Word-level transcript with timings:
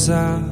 beleza 0.00 0.42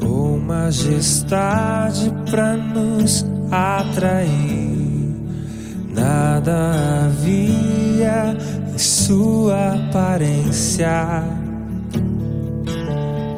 ou 0.00 0.38
majestade 0.38 2.10
para 2.30 2.56
nos 2.56 3.26
atrair. 3.50 4.72
Nada 5.94 7.04
havia 7.06 8.34
em 8.72 8.78
sua 8.78 9.74
aparência 9.74 11.22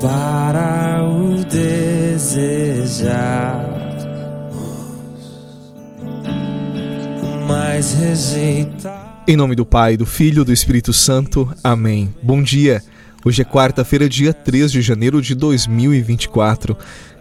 para 0.00 1.02
o 1.02 1.44
desejar. 1.44 2.54
Mas 7.48 7.92
rejeitar. 7.94 9.24
Em 9.26 9.36
nome 9.36 9.56
do 9.56 9.66
Pai, 9.66 9.96
do 9.96 10.06
Filho 10.06 10.42
e 10.42 10.44
do 10.44 10.52
Espírito 10.52 10.92
Santo. 10.92 11.50
Amém. 11.62 12.14
Bom 12.22 12.42
dia. 12.42 12.82
Hoje 13.26 13.40
é 13.40 13.44
quarta-feira, 13.44 14.06
dia 14.06 14.34
3 14.34 14.70
de 14.70 14.82
janeiro 14.82 15.22
de 15.22 15.34
2024. 15.34 16.76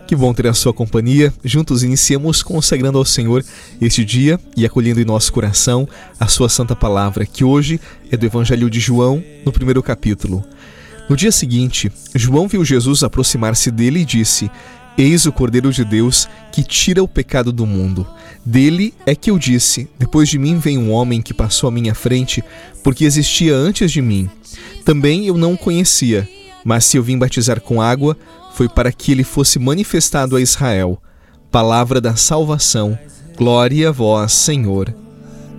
Que 0.06 0.14
bom 0.18 0.34
ter 0.34 0.48
a 0.48 0.54
sua 0.54 0.74
companhia. 0.74 1.34
Juntos 1.46 1.82
iniciamos 1.82 2.44
consagrando 2.44 2.98
ao 2.98 3.06
Senhor 3.06 3.42
este 3.80 4.04
dia 4.04 4.38
e 4.58 4.66
acolhendo 4.66 5.00
em 5.00 5.06
nosso 5.06 5.32
coração 5.32 5.88
a 6.20 6.28
sua 6.28 6.50
santa 6.50 6.76
palavra, 6.76 7.26
que 7.26 7.46
hoje 7.46 7.80
é 8.12 8.18
do 8.18 8.26
Evangelho 8.26 8.70
de 8.70 8.82
João, 8.82 9.24
no 9.46 9.52
primeiro 9.54 9.82
capítulo. 9.82 10.44
No 11.10 11.16
dia 11.16 11.32
seguinte, 11.32 11.90
João 12.14 12.50
viu 12.50 12.66
Jesus 12.66 13.02
aproximar-se 13.02 13.72
dele 13.72 14.02
e 14.02 14.06
disse: 14.06 14.52
Eis 14.98 15.26
o 15.26 15.32
Cordeiro 15.32 15.72
de 15.72 15.84
Deus 15.84 16.28
que 16.52 16.64
tira 16.64 17.02
o 17.04 17.08
pecado 17.08 17.52
do 17.52 17.66
mundo. 17.66 18.08
Dele 18.46 18.94
é 19.06 19.16
que 19.16 19.32
eu 19.32 19.40
disse: 19.40 19.90
Depois 19.98 20.30
de 20.30 20.38
mim 20.38 20.60
vem 20.60 20.78
um 20.78 20.92
homem 20.92 21.22
que 21.22 21.34
passou 21.34 21.68
à 21.68 21.72
minha 21.72 21.96
frente, 21.96 22.44
porque 22.84 23.06
existia 23.06 23.56
antes 23.56 23.92
de 23.92 24.02
mim. 24.02 24.30
Também 24.86 25.26
eu 25.26 25.38
não 25.38 25.54
o 25.54 25.58
conhecia, 25.58 26.28
mas 26.64 26.86
se 26.86 26.98
eu 26.98 27.04
vim 27.04 27.18
batizar 27.18 27.60
com 27.62 27.82
água, 27.82 28.18
foi 28.54 28.70
para 28.70 28.92
que 28.92 29.12
ele 29.12 29.24
fosse 29.24 29.58
manifestado 29.58 30.36
a 30.36 30.42
Israel. 30.42 31.02
Palavra 31.50 32.00
da 32.00 32.16
salvação. 32.16 32.98
Glória 33.36 33.90
a 33.90 33.92
vós, 33.92 34.32
Senhor. 34.34 34.94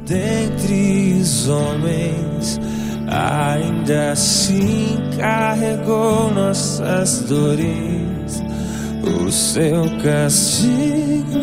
Dentre 0.06 1.18
os 1.20 1.48
homens, 1.48 2.60
ainda 3.08 4.12
assim 4.12 4.96
carregou 5.18 6.32
nossas 6.32 7.20
dores. 7.20 8.42
O 9.06 9.30
seu 9.30 9.84
castigo 10.02 11.38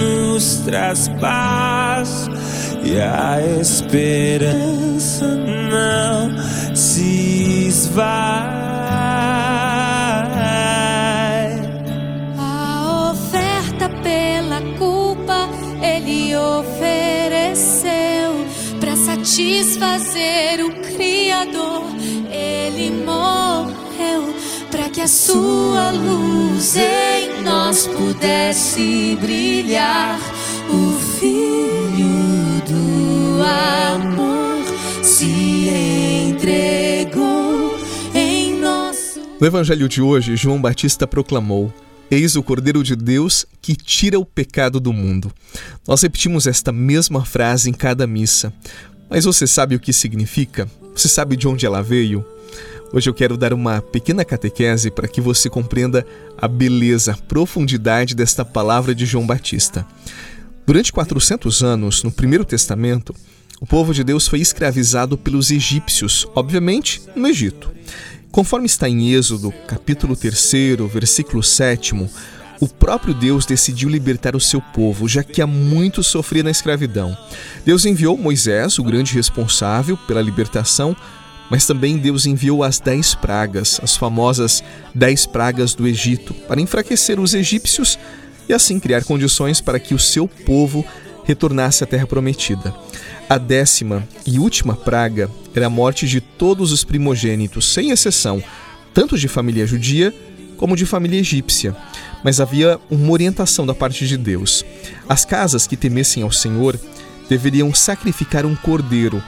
nos 0.00 0.62
traz 0.64 1.08
paz 1.20 2.28
e 2.84 2.98
a 2.98 3.40
esperança 3.60 5.26
não 5.26 6.74
se 6.74 7.66
esvai. 7.68 8.66
satisfazer 19.26 20.64
o 20.64 20.70
Criador. 20.82 21.84
Ele 22.30 22.90
morreu 23.04 24.34
para 24.70 24.88
que 24.88 25.00
a 25.00 25.08
sua 25.08 25.90
luz 25.90 26.76
pudesse 27.88 29.16
brilhar. 29.20 30.18
O 30.68 30.92
Filho 31.18 32.62
do 32.66 33.42
amor 33.42 34.64
se 35.02 35.68
entregou 36.30 37.78
em 38.14 38.58
nosso. 38.60 39.20
No 39.40 39.46
Evangelho 39.46 39.88
de 39.88 40.02
hoje, 40.02 40.36
João 40.36 40.60
Batista 40.60 41.06
proclamou. 41.06 41.72
Eis 42.10 42.36
o 42.36 42.42
Cordeiro 42.42 42.84
de 42.84 42.94
Deus 42.94 43.44
que 43.60 43.74
tira 43.74 44.18
o 44.18 44.24
pecado 44.24 44.78
do 44.78 44.92
mundo. 44.92 45.32
Nós 45.86 46.02
repetimos 46.02 46.46
esta 46.46 46.70
mesma 46.70 47.24
frase 47.24 47.68
em 47.68 47.72
cada 47.72 48.06
missa. 48.06 48.52
Mas 49.10 49.24
você 49.24 49.46
sabe 49.46 49.74
o 49.74 49.80
que 49.80 49.92
significa? 49.92 50.68
Você 50.94 51.08
sabe 51.08 51.36
de 51.36 51.48
onde 51.48 51.66
ela 51.66 51.82
veio? 51.82 52.24
Hoje 52.92 53.10
eu 53.10 53.14
quero 53.14 53.36
dar 53.36 53.52
uma 53.52 53.82
pequena 53.82 54.24
catequese 54.24 54.90
para 54.90 55.08
que 55.08 55.20
você 55.20 55.50
compreenda 55.50 56.06
a 56.38 56.46
beleza, 56.46 57.12
a 57.12 57.16
profundidade 57.16 58.14
desta 58.14 58.44
palavra 58.44 58.94
de 58.94 59.04
João 59.04 59.26
Batista. 59.26 59.84
Durante 60.64 60.92
400 60.92 61.62
anos, 61.62 62.02
no 62.04 62.12
Primeiro 62.12 62.44
Testamento, 62.44 63.14
o 63.60 63.66
povo 63.66 63.92
de 63.92 64.04
Deus 64.04 64.28
foi 64.28 64.40
escravizado 64.40 65.18
pelos 65.18 65.50
egípcios, 65.50 66.26
obviamente 66.34 67.02
no 67.14 67.26
Egito. 67.26 67.72
Conforme 68.30 68.66
está 68.66 68.88
em 68.88 69.12
Êxodo, 69.12 69.52
capítulo 69.66 70.14
3, 70.14 70.52
versículo 70.92 71.42
7, 71.42 71.94
o 72.60 72.68
próprio 72.68 73.14
Deus 73.14 73.44
decidiu 73.44 73.88
libertar 73.88 74.36
o 74.36 74.40
seu 74.40 74.60
povo, 74.60 75.08
já 75.08 75.22
que 75.22 75.42
há 75.42 75.46
muito 75.46 76.02
sofria 76.02 76.42
na 76.42 76.50
escravidão. 76.50 77.16
Deus 77.64 77.84
enviou 77.84 78.16
Moisés, 78.16 78.78
o 78.78 78.84
grande 78.84 79.14
responsável 79.14 79.96
pela 79.96 80.22
libertação, 80.22 80.96
mas 81.50 81.66
também 81.66 81.98
Deus 81.98 82.26
enviou 82.26 82.62
as 82.62 82.78
dez 82.78 83.14
pragas, 83.14 83.80
as 83.82 83.96
famosas 83.96 84.62
dez 84.94 85.26
pragas 85.26 85.74
do 85.74 85.86
Egito, 85.86 86.34
para 86.34 86.60
enfraquecer 86.60 87.20
os 87.20 87.34
egípcios 87.34 87.98
e 88.48 88.52
assim 88.52 88.78
criar 88.78 89.04
condições 89.04 89.60
para 89.60 89.78
que 89.78 89.94
o 89.94 89.98
seu 89.98 90.28
povo 90.28 90.84
retornasse 91.24 91.82
à 91.82 91.86
terra 91.86 92.06
prometida. 92.06 92.74
A 93.28 93.38
décima 93.38 94.06
e 94.24 94.38
última 94.38 94.76
praga 94.76 95.30
era 95.54 95.66
a 95.66 95.70
morte 95.70 96.06
de 96.06 96.20
todos 96.20 96.70
os 96.72 96.84
primogênitos, 96.84 97.72
sem 97.72 97.90
exceção, 97.90 98.42
tanto 98.94 99.18
de 99.18 99.26
família 99.26 99.66
judia 99.66 100.14
como 100.56 100.76
de 100.76 100.86
família 100.86 101.18
egípcia 101.18 101.76
mas 102.26 102.40
havia 102.40 102.80
uma 102.90 103.12
orientação 103.12 103.64
da 103.64 103.72
parte 103.72 104.04
de 104.04 104.16
Deus. 104.16 104.64
As 105.08 105.24
casas 105.24 105.64
que 105.64 105.76
temessem 105.76 106.24
ao 106.24 106.32
Senhor 106.32 106.76
deveriam 107.28 107.72
sacrificar 107.72 108.44
um 108.44 108.56
cordeiro, 108.56 109.22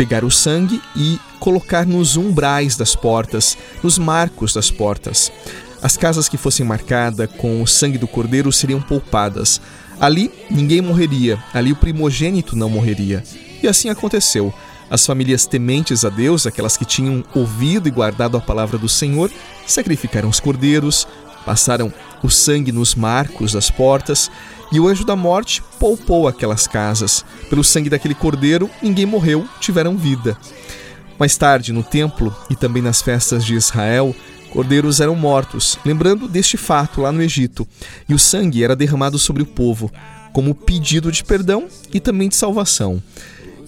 pegar 0.00 0.24
o 0.24 0.30
sangue 0.30 0.80
e 0.96 1.20
colocar 1.38 1.84
nos 1.84 2.16
umbrais 2.16 2.74
das 2.74 2.96
portas, 2.96 3.58
nos 3.82 3.98
marcos 3.98 4.54
das 4.54 4.70
portas. 4.70 5.30
As 5.82 5.94
casas 5.94 6.26
que 6.26 6.38
fossem 6.38 6.64
marcadas 6.64 7.28
com 7.36 7.60
o 7.60 7.66
sangue 7.66 7.98
do 7.98 8.08
cordeiro 8.08 8.50
seriam 8.50 8.80
poupadas. 8.80 9.60
Ali 10.00 10.32
ninguém 10.50 10.80
morreria, 10.80 11.38
ali 11.52 11.70
o 11.70 11.76
primogênito 11.76 12.56
não 12.56 12.70
morreria. 12.70 13.22
E 13.62 13.68
assim 13.68 13.90
aconteceu. 13.90 14.54
As 14.88 15.04
famílias 15.04 15.44
tementes 15.44 16.02
a 16.02 16.08
Deus, 16.08 16.46
aquelas 16.46 16.78
que 16.78 16.86
tinham 16.86 17.22
ouvido 17.34 17.86
e 17.86 17.90
guardado 17.90 18.38
a 18.38 18.40
palavra 18.40 18.78
do 18.78 18.88
Senhor, 18.88 19.30
sacrificaram 19.66 20.30
os 20.30 20.40
cordeiros, 20.40 21.06
Passaram 21.44 21.92
o 22.22 22.28
sangue 22.28 22.70
nos 22.70 22.94
marcos 22.94 23.52
das 23.52 23.70
portas 23.70 24.30
e 24.72 24.78
o 24.78 24.86
anjo 24.86 25.04
da 25.04 25.16
morte 25.16 25.62
poupou 25.78 26.28
aquelas 26.28 26.66
casas. 26.66 27.24
Pelo 27.48 27.64
sangue 27.64 27.90
daquele 27.90 28.14
cordeiro, 28.14 28.70
ninguém 28.82 29.06
morreu, 29.06 29.46
tiveram 29.60 29.96
vida. 29.96 30.36
Mais 31.18 31.36
tarde, 31.36 31.72
no 31.72 31.82
templo 31.82 32.34
e 32.48 32.56
também 32.56 32.82
nas 32.82 33.02
festas 33.02 33.44
de 33.44 33.54
Israel, 33.54 34.14
cordeiros 34.50 35.00
eram 35.00 35.14
mortos, 35.14 35.78
lembrando 35.84 36.28
deste 36.28 36.56
fato 36.56 37.00
lá 37.00 37.12
no 37.12 37.22
Egito, 37.22 37.66
e 38.08 38.14
o 38.14 38.18
sangue 38.18 38.64
era 38.64 38.74
derramado 38.74 39.18
sobre 39.18 39.42
o 39.42 39.46
povo, 39.46 39.90
como 40.32 40.54
pedido 40.54 41.10
de 41.12 41.22
perdão 41.22 41.68
e 41.92 42.00
também 42.00 42.28
de 42.28 42.36
salvação. 42.36 43.02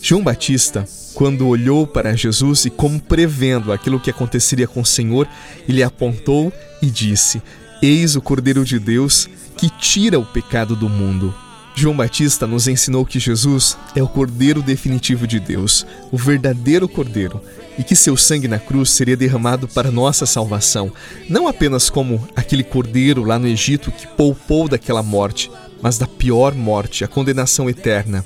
João 0.01 0.23
Batista, 0.23 0.85
quando 1.15 1.47
olhou 1.47 1.87
para 1.87 2.17
Jesus 2.17 2.65
e 2.65 2.71
como 2.71 2.99
prevendo 2.99 3.73
aquilo 3.73 4.01
que 4.01 4.11
aconteceria 4.11 4.67
com 4.67 4.81
o 4.81 4.87
Senhor, 4.87 5.29
ele 5.69 5.83
apontou 5.83 6.53
e 6.81 6.87
disse: 6.87 7.41
Eis 7.81 8.17
o 8.17 8.21
Cordeiro 8.21 8.65
de 8.65 8.79
Deus 8.79 9.29
que 9.62 9.71
tira 9.71 10.19
o 10.19 10.25
pecado 10.25 10.75
do 10.75 10.89
mundo. 10.89 11.33
João 11.73 11.97
Batista 11.97 12.49
nos 12.49 12.67
ensinou 12.67 13.06
que 13.06 13.21
Jesus 13.21 13.78
é 13.95 14.03
o 14.03 14.09
Cordeiro 14.09 14.61
definitivo 14.61 15.25
de 15.25 15.39
Deus, 15.39 15.87
o 16.11 16.19
verdadeiro 16.19 16.88
Cordeiro, 16.88 17.41
e 17.79 17.85
que 17.85 17.94
seu 17.94 18.17
sangue 18.17 18.49
na 18.49 18.59
cruz 18.59 18.91
seria 18.91 19.17
derramado 19.17 19.69
para 19.69 19.93
nossa 19.93 20.26
salvação, 20.26 20.93
não 21.29 21.47
apenas 21.47 21.88
como 21.88 22.26
aquele 22.35 22.64
Cordeiro 22.64 23.23
lá 23.23 23.38
no 23.38 23.47
Egito 23.47 23.93
que 23.93 24.05
poupou 24.05 24.67
daquela 24.67 25.00
morte, 25.00 25.49
mas 25.81 25.97
da 25.97 26.09
pior 26.09 26.56
morte, 26.56 27.05
a 27.05 27.09
condenação 27.09 27.70
eterna. 27.70 28.25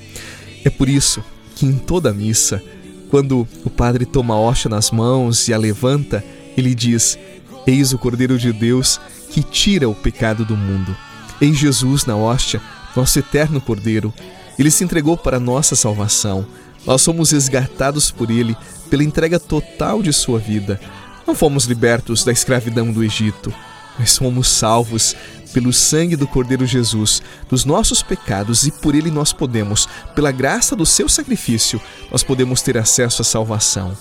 É 0.65 0.71
por 0.71 0.89
isso 0.89 1.23
que 1.55 1.67
em 1.67 1.75
toda 1.75 2.15
missa, 2.15 2.63
quando 3.11 3.47
o 3.63 3.69
padre 3.69 4.07
toma 4.07 4.33
a 4.33 4.41
hóstia 4.41 4.71
nas 4.71 4.91
mãos 4.91 5.49
e 5.49 5.53
a 5.53 5.59
levanta, 5.59 6.25
ele 6.57 6.75
diz: 6.75 7.19
Eis 7.67 7.93
o 7.93 7.99
Cordeiro 7.99 8.39
de 8.39 8.55
Deus 8.55 8.99
que 9.31 9.43
tira 9.43 9.87
o 9.87 9.95
pecado 9.95 10.43
do 10.43 10.57
mundo. 10.57 10.97
Em 11.41 11.53
Jesus, 11.53 12.05
na 12.07 12.17
hóstia, 12.17 12.61
nosso 12.95 13.19
eterno 13.19 13.61
Cordeiro, 13.61 14.13
ele 14.59 14.71
se 14.71 14.83
entregou 14.83 15.17
para 15.17 15.39
nossa 15.39 15.77
salvação. 15.77 16.47
Nós 16.87 17.03
somos 17.03 17.31
resgatados 17.31 18.11
por 18.11 18.31
ele 18.31 18.57
pela 18.89 19.05
entrega 19.05 19.39
total 19.39 20.03
de 20.03 20.13
sua 20.13 20.39
vida. 20.39 20.81
Não 21.27 21.35
fomos 21.35 21.65
libertos 21.65 22.25
da 22.25 22.33
escravidão 22.33 22.91
do 22.93 23.03
Egito, 23.05 23.53
mas 23.99 24.17
fomos 24.17 24.49
salvos 24.49 25.17
pelo 25.53 25.73
sangue 25.73 26.17
do 26.17 26.27
Cordeiro 26.27 26.67
Jesus, 26.67 27.23
dos 27.49 27.65
nossos 27.65 28.03
pecados 28.03 28.67
e 28.67 28.71
por 28.71 28.95
ele 28.95 29.11
nós 29.11 29.33
podemos, 29.33 29.89
pela 30.15 30.31
graça 30.31 30.77
do 30.77 30.87
seu 30.87 31.09
sacrifício, 31.09 31.81
nós 32.11 32.23
podemos 32.23 32.63
ter 32.63 32.79
acesso 32.79 33.23
à 33.23 33.25
salvação. 33.25 33.97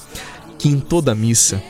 Que 0.60 0.70
em 0.70 0.80
toda 0.80 1.16
missa 1.16 1.62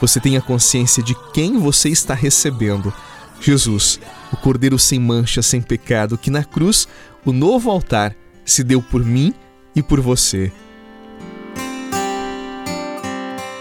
você 0.00 0.20
tenha 0.20 0.40
consciência 0.40 1.02
de 1.02 1.14
quem 1.32 1.58
você 1.58 1.88
está 1.88 2.14
recebendo. 2.14 2.92
Jesus, 3.40 3.98
o 4.32 4.36
Cordeiro 4.36 4.78
sem 4.78 4.98
mancha, 4.98 5.42
sem 5.42 5.60
pecado, 5.60 6.16
que 6.18 6.30
na 6.30 6.44
cruz, 6.44 6.86
o 7.24 7.32
novo 7.32 7.70
altar, 7.70 8.14
se 8.44 8.62
deu 8.64 8.82
por 8.82 9.04
mim 9.04 9.34
e 9.74 9.82
por 9.82 10.00
você. 10.00 10.52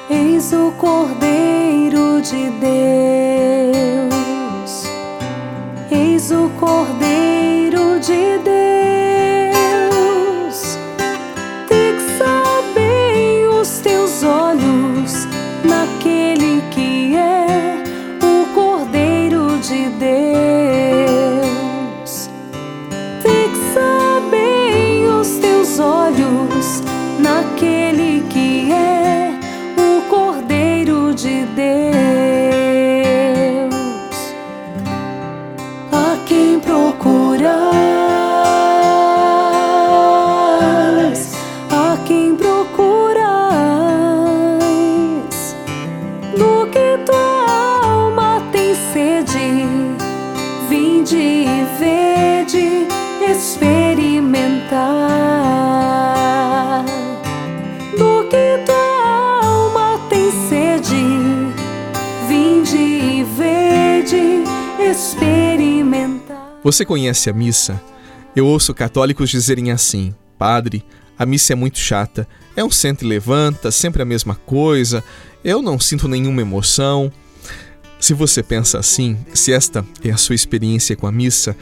Eis 0.09 0.53
o 0.53 0.71
Cordeiro 0.71 2.21
de 2.21 2.49
Deus, 2.59 4.13
eis 5.91 6.31
o 6.31 6.49
Cordeiro 6.59 7.99
de 7.99 8.37
Deus. 8.43 8.68
Você 66.63 66.83
conhece 66.83 67.29
a 67.29 67.33
missa? 67.33 67.81
Eu 68.35 68.45
ouço 68.45 68.73
católicos 68.73 69.29
dizerem 69.29 69.71
assim: 69.71 70.13
Padre, 70.37 70.83
a 71.17 71.25
missa 71.25 71.53
é 71.53 71.55
muito 71.55 71.79
chata. 71.79 72.27
É 72.55 72.63
um 72.63 72.69
senta 72.69 73.05
e 73.05 73.07
levanta, 73.07 73.71
sempre 73.71 74.01
a 74.01 74.05
mesma 74.05 74.35
coisa. 74.35 75.03
Eu 75.43 75.61
não 75.61 75.79
sinto 75.79 76.07
nenhuma 76.07 76.41
emoção. 76.41 77.11
Se 77.99 78.13
você 78.13 78.43
pensa 78.43 78.77
assim, 78.77 79.17
se 79.33 79.53
esta 79.53 79.85
é 80.03 80.09
a 80.09 80.17
sua 80.17 80.35
experiência 80.35 80.95
com 80.95 81.07
a 81.07 81.11
missa, 81.11 81.55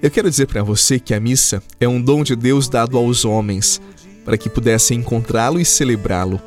eu 0.00 0.10
quero 0.10 0.30
dizer 0.30 0.46
para 0.46 0.62
você 0.62 1.00
que 1.00 1.14
a 1.14 1.20
missa 1.20 1.62
é 1.80 1.88
um 1.88 2.00
dom 2.00 2.22
de 2.22 2.36
Deus 2.36 2.68
dado 2.68 2.96
aos 2.96 3.24
homens, 3.24 3.80
para 4.24 4.38
que 4.38 4.48
pudessem 4.48 4.98
encontrá-lo 4.98 5.60
e 5.60 5.64
celebrá-lo. 5.64 6.40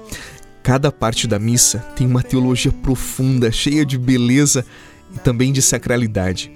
Cada 0.63 0.91
parte 0.91 1.27
da 1.27 1.39
missa 1.39 1.79
tem 1.95 2.07
uma 2.07 2.23
teologia 2.23 2.71
profunda, 2.71 3.51
cheia 3.51 3.85
de 3.85 3.97
beleza 3.97 4.65
e 5.13 5.19
também 5.19 5.51
de 5.51 5.61
sacralidade. 5.61 6.51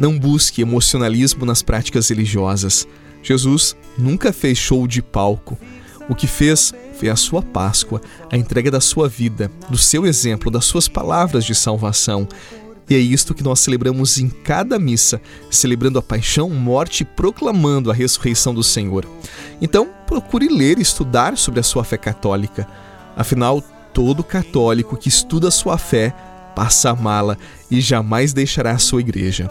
Não 0.00 0.18
busque 0.18 0.62
emocionalismo 0.62 1.44
nas 1.44 1.60
práticas 1.60 2.08
religiosas. 2.08 2.88
Jesus 3.22 3.76
nunca 3.98 4.32
fez 4.32 4.56
show 4.56 4.86
de 4.86 5.02
palco. 5.02 5.58
O 6.08 6.14
que 6.14 6.26
fez 6.26 6.72
foi 6.94 7.10
a 7.10 7.16
sua 7.16 7.42
Páscoa, 7.42 8.00
a 8.32 8.36
entrega 8.38 8.70
da 8.70 8.80
sua 8.80 9.10
vida, 9.10 9.52
do 9.68 9.76
seu 9.76 10.06
exemplo, 10.06 10.50
das 10.50 10.64
suas 10.64 10.88
palavras 10.88 11.44
de 11.44 11.54
salvação. 11.54 12.26
E 12.88 12.94
é 12.94 12.98
isto 12.98 13.34
que 13.34 13.42
nós 13.42 13.60
celebramos 13.60 14.16
em 14.16 14.30
cada 14.30 14.78
missa, 14.78 15.20
celebrando 15.50 15.98
a 15.98 16.02
paixão, 16.02 16.48
morte 16.48 17.02
e 17.02 17.04
proclamando 17.04 17.90
a 17.90 17.94
ressurreição 17.94 18.54
do 18.54 18.62
Senhor. 18.62 19.04
Então, 19.60 19.86
procure 20.06 20.48
ler 20.48 20.78
e 20.78 20.82
estudar 20.82 21.36
sobre 21.36 21.60
a 21.60 21.62
sua 21.62 21.84
fé 21.84 21.98
católica. 21.98 22.66
Afinal, 23.14 23.62
todo 23.92 24.24
católico 24.24 24.96
que 24.96 25.10
estuda 25.10 25.48
a 25.48 25.52
sua 25.52 25.76
fé 25.76 26.14
passa 26.54 26.90
a 26.90 26.94
mala 26.94 27.38
e 27.70 27.80
jamais 27.80 28.32
deixará 28.32 28.72
a 28.72 28.78
sua 28.78 29.00
igreja. 29.00 29.50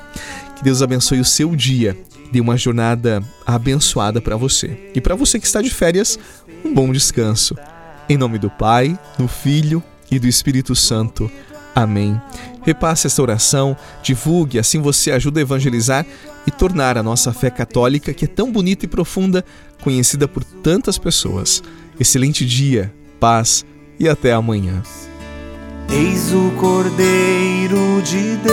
Que 0.56 0.64
Deus 0.64 0.82
abençoe 0.82 1.20
o 1.20 1.26
seu 1.26 1.56
dia, 1.56 1.98
dê 2.32 2.42
uma 2.42 2.58
jornada 2.58 3.24
abençoada 3.46 4.22
para 4.22 4.36
você. 4.36 4.92
E 4.94 5.02
para 5.02 5.16
você 5.16 5.40
que 5.40 5.46
está 5.46 5.62
de 5.62 5.70
férias, 5.70 6.20
um 6.64 6.74
bom 6.74 6.92
descanso. 6.92 7.56
Em 8.08 8.18
nome 8.18 8.38
do 8.38 8.50
Pai, 8.50 8.98
do 9.18 9.28
Filho 9.28 9.84
e 10.12 10.20
do 10.20 10.28
Espírito 10.28 10.76
Santo. 10.76 11.30
Amém. 11.76 12.20
Repasse 12.64 13.08
esta 13.08 13.22
oração, 13.22 13.76
divulgue, 14.04 14.60
assim 14.60 14.82
você 14.82 15.12
ajuda 15.12 15.40
a 15.40 15.44
evangelizar 15.44 16.06
e 16.46 16.52
tornar 16.52 16.98
a 16.98 17.04
nossa 17.04 17.32
fé 17.32 17.50
católica, 17.50 18.14
que 18.14 18.26
é 18.26 18.28
tão 18.28 18.52
bonita 18.52 18.86
e 18.86 18.88
profunda, 18.88 19.46
conhecida 19.82 20.28
por 20.28 20.44
tantas 20.44 20.98
pessoas. 20.98 21.64
Excelente 22.00 22.46
dia, 22.46 22.94
paz 23.20 23.66
e 24.00 24.10
até 24.10 24.34
amanhã. 24.34 24.82
Eis 25.92 26.32
o 26.32 26.52
Cordeiro 26.52 28.00
de 28.04 28.38
Deus, 28.38 28.52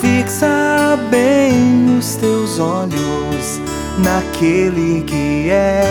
fixa 0.00 0.96
bem 1.10 1.98
os 1.98 2.14
teus 2.14 2.60
olhos 2.60 3.60
naquele 3.98 5.02
que 5.02 5.50
é 5.50 5.82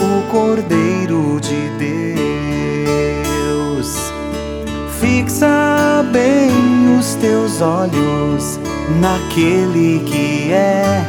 o 0.00 0.22
Cordeiro 0.30 1.40
de 1.40 1.68
Deus. 1.76 1.96
Fixa 5.00 6.04
bem 6.12 6.96
os 6.96 7.16
teus 7.16 7.60
olhos 7.60 8.60
naquele 9.00 10.04
que 10.06 10.52
é 10.52 11.08